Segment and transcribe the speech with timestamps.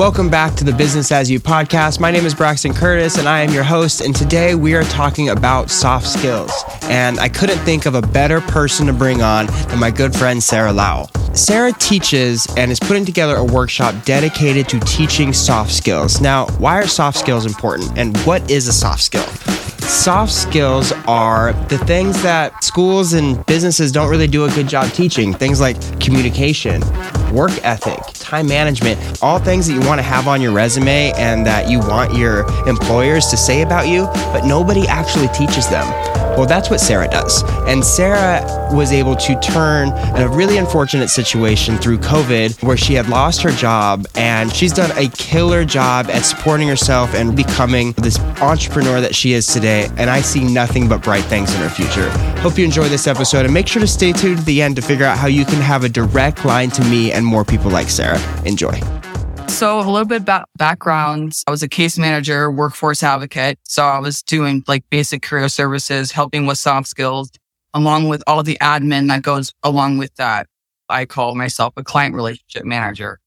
[0.00, 2.00] Welcome back to the Business as You podcast.
[2.00, 4.00] My name is Braxton Curtis and I am your host.
[4.00, 6.50] And today we are talking about soft skills.
[6.84, 10.42] And I couldn't think of a better person to bring on than my good friend
[10.42, 11.10] Sara Lowell.
[11.34, 16.18] Sara teaches and is putting together a workshop dedicated to teaching soft skills.
[16.18, 19.59] Now, why are soft skills important and what is a soft skill?
[19.90, 24.88] Soft skills are the things that schools and businesses don't really do a good job
[24.92, 25.34] teaching.
[25.34, 26.80] Things like communication,
[27.32, 31.44] work ethic, time management, all things that you want to have on your resume and
[31.44, 35.84] that you want your employers to say about you, but nobody actually teaches them.
[36.36, 37.42] Well, that's what Sara does.
[37.66, 38.42] And Sara
[38.74, 43.50] was able to turn a really unfortunate situation through COVID where she had lost her
[43.50, 49.14] job and she's done a killer job at supporting herself and becoming this entrepreneur that
[49.14, 49.88] she is today.
[49.96, 52.08] And I see nothing but bright things in her future.
[52.40, 54.82] Hope you enjoy this episode and make sure to stay tuned to the end to
[54.82, 57.90] figure out how you can have a direct line to me and more people like
[57.90, 58.18] Sara.
[58.44, 58.99] Enjoy.
[59.50, 61.34] So a little bit about background.
[61.46, 63.58] I was a case manager, workforce advocate.
[63.64, 67.30] So I was doing like basic career services, helping with soft skills,
[67.74, 70.46] along with all the admin that goes along with that.
[70.88, 73.20] I call myself a client relationship manager.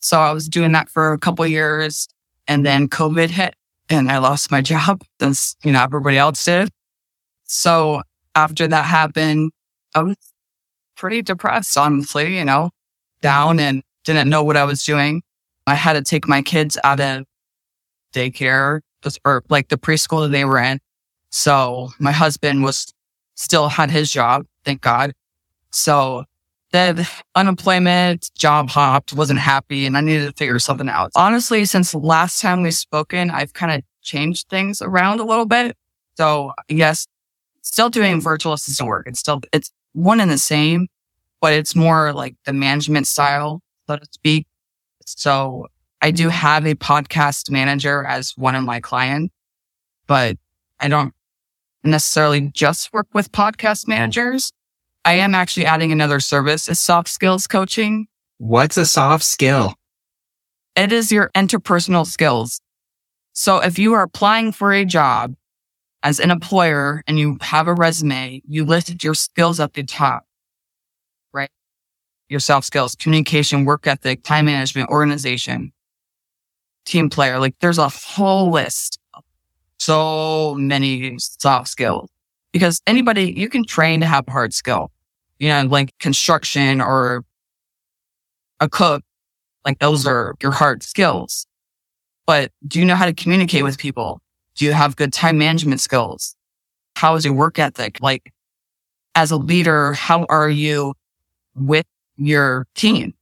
[0.00, 2.08] So I was doing that for a couple years
[2.48, 3.54] and then COVID hit
[3.88, 6.68] and I lost my job since, you know, everybody else did.
[7.44, 8.02] So
[8.34, 9.52] after that happened,
[9.94, 10.16] I was
[10.96, 12.70] pretty depressed, honestly, you know,
[13.20, 15.22] down and didn't know what I was doing.
[15.66, 17.24] I had to take my kids out of
[18.12, 18.80] daycare
[19.24, 20.80] or like the preschool that they were in.
[21.30, 22.92] So my husband was
[23.34, 25.12] still had his job, thank God.
[25.70, 26.24] So
[26.72, 31.10] the unemployment, job hopped, wasn't happy, and I needed to figure something out.
[31.14, 35.76] Honestly, since last time we've spoken, I've kind of changed things around a little bit.
[36.16, 37.06] So yes,
[37.62, 39.06] still doing virtual assistant work.
[39.06, 40.88] It's still, it's one and the same,
[41.40, 43.60] but it's more like the management style
[43.92, 44.46] so to speak.
[45.06, 45.66] So
[46.00, 49.34] I do have a podcast manager as one of my clients,
[50.06, 50.36] but
[50.80, 51.12] I don't
[51.84, 54.52] necessarily just work with podcast managers.
[55.04, 58.06] I am actually adding another service, is soft skills coaching.
[58.38, 59.74] What's a soft skill?
[60.76, 62.60] It is your interpersonal skills.
[63.32, 65.34] So if you are applying for a job
[66.02, 70.24] as an employer and you have a resume, you listed your skills at the top
[72.32, 75.72] your soft skills, communication, work ethic, time management, organization,
[76.84, 77.38] team player.
[77.38, 78.98] Like there's a whole list
[79.78, 82.08] so many soft skills
[82.52, 84.90] because anybody you can train to have a hard skill,
[85.38, 87.24] you know, like construction or
[88.60, 89.02] a cook.
[89.64, 91.46] Like those are your hard skills.
[92.26, 94.20] But do you know how to communicate with people?
[94.54, 96.34] Do you have good time management skills?
[96.96, 97.98] How is your work ethic?
[98.00, 98.32] Like
[99.14, 100.94] as a leader, how are you
[101.54, 101.86] with
[102.26, 103.14] your team?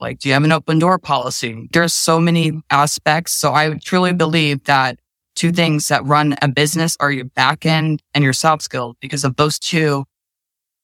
[0.00, 1.68] Like, do you have an open door policy?
[1.72, 3.32] There's so many aspects.
[3.32, 4.98] So I truly believe that
[5.34, 9.24] two things that run a business are your back end and your soft skills because
[9.24, 10.04] of those two.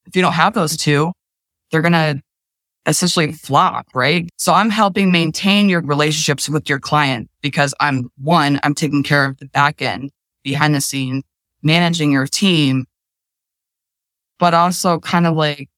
[0.05, 1.11] If you don't have those two,
[1.71, 2.21] they're going to
[2.85, 4.29] essentially flop, right?
[4.37, 9.25] So I'm helping maintain your relationships with your client because I'm one, I'm taking care
[9.25, 10.11] of the back end
[10.43, 11.23] behind the scenes,
[11.61, 12.85] managing your team,
[14.39, 15.69] but also kind of like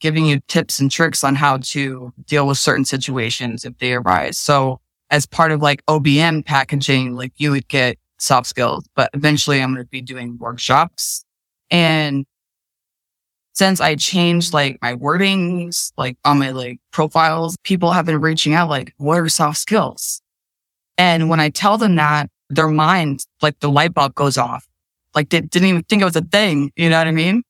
[0.00, 4.38] giving you tips and tricks on how to deal with certain situations if they arise.
[4.38, 9.60] So as part of like OBM packaging, like you would get soft skills, but eventually
[9.60, 11.24] I'm going to be doing workshops.
[11.70, 12.26] And
[13.54, 18.54] since I changed like my wordings, like on my like profiles, people have been reaching
[18.54, 20.20] out like, what are soft skills?
[20.96, 24.66] And when I tell them that, their mind, like the light bulb goes off.
[25.14, 26.70] Like they didn't even think it was a thing.
[26.76, 27.42] You know what I mean?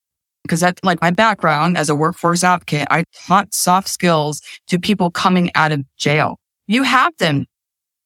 [0.43, 2.87] Because that's like my background as a workforce advocate.
[2.91, 6.39] I taught soft skills to people coming out of jail.
[6.67, 7.47] You have them.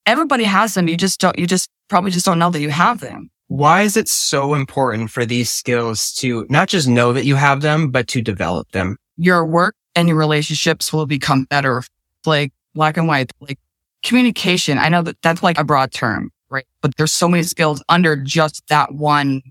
[0.07, 0.89] Everybody has them.
[0.89, 3.31] You just don't, you just probably just don't know that you have them.
[3.49, 7.61] Why is it so important for these skills to not just know that you have
[7.61, 8.97] them, but to develop them?
[9.17, 11.83] Your work and your relationships will become better.
[12.25, 13.59] Like black and white, like
[14.03, 14.79] communication.
[14.79, 16.67] I know that that's like a broad term, right?
[16.81, 19.43] But there's so many skills under just that one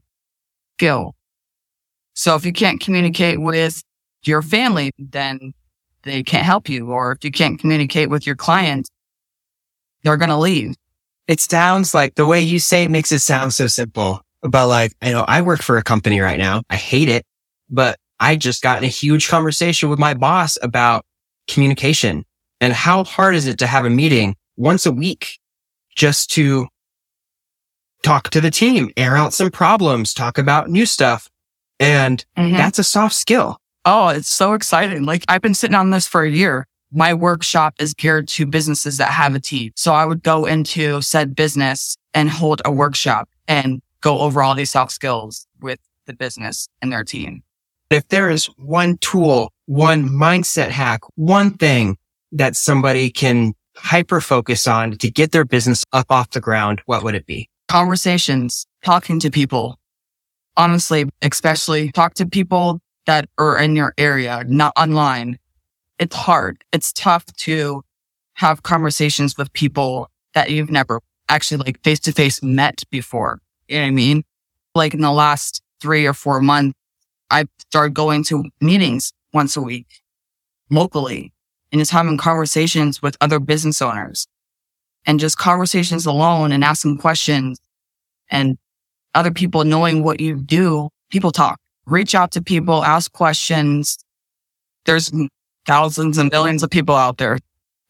[0.78, 1.16] skill.
[2.14, 3.82] So if you can't communicate with
[4.24, 5.54] your family, then
[6.04, 6.92] they can't help you.
[6.92, 8.90] Or if you can't communicate with your client,
[10.04, 10.76] they're going to leave.
[11.28, 14.22] It sounds like the way you say it makes it sound so simple.
[14.42, 16.64] But like, I know I work for a company right now.
[16.70, 17.24] I hate it,
[17.70, 21.06] but I just got in a huge conversation with my boss about
[21.48, 22.26] communication
[22.60, 25.40] and how hard is it to have a meeting once a week
[25.96, 26.68] just to
[28.04, 31.30] talk to the team, air out some problems, talk about new stuff.
[31.82, 32.56] And mm-hmm.
[32.56, 33.58] that's a soft skill.
[33.86, 35.04] Oh, it's so exciting.
[35.04, 36.68] Like I've been sitting on this for a year.
[36.92, 39.72] my workshop is geared to businesses that have a team.
[39.76, 44.56] So I would go into said business and hold a workshop and go over all
[44.56, 47.44] these soft skills with the business and their team.
[47.90, 51.98] If there is one tool, one mindset hack, one thing
[52.32, 57.04] that somebody can hyper focus on to get their business up off the ground, what
[57.04, 57.50] would it be?
[57.68, 59.80] Conversations, talking to people.
[60.58, 65.40] Honestly, especially talk to people that are in your area, not online.
[66.00, 66.64] It's hard.
[66.72, 67.84] It's tough to
[68.36, 73.40] have conversations with people that you've never actually like face to face met before.
[73.68, 74.24] You know what I mean?
[74.76, 76.78] Like in the last three or four months,
[77.30, 79.88] I started going to meetings once a week
[80.70, 81.34] locally
[81.72, 84.28] and just having conversations with other business owners
[85.06, 87.60] and just conversations alone and asking questions
[88.30, 88.58] and
[89.16, 90.90] other people knowing what you do.
[91.10, 93.98] People talk, reach out to people, ask questions.
[94.86, 95.12] There's
[95.66, 97.40] thousands and millions of people out there.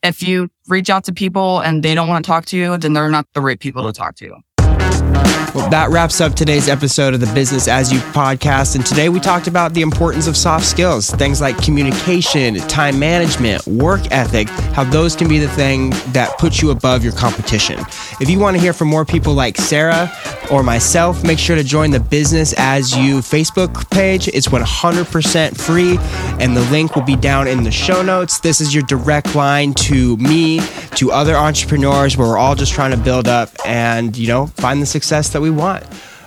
[0.03, 2.93] If you reach out to people and they don't want to talk to you, then
[2.93, 4.35] they're not the right people to talk to.
[5.53, 8.75] Well, that wraps up today's episode of the Business as You podcast.
[8.75, 13.67] And today we talked about the importance of soft skills, things like communication, time management,
[13.67, 17.77] work ethic, how those can be the thing that puts you above your competition.
[18.21, 20.09] If you want to hear from more people like Sara
[20.49, 24.29] or myself, make sure to join the Business as You Facebook page.
[24.29, 25.97] It's 100% free,
[26.39, 28.39] and the link will be down in the show notes.
[28.39, 30.61] This is your direct line to me,
[30.95, 34.81] to other entrepreneurs, where we're all just trying to build up and, you know, find
[34.81, 35.83] the success that we want.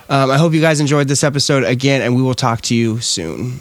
[0.09, 2.99] Um, I hope you guys enjoyed this episode again, and we will talk to you
[2.99, 3.57] soon.